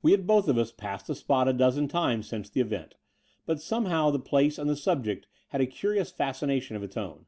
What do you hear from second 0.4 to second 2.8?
of us passed the spot a dozen times since the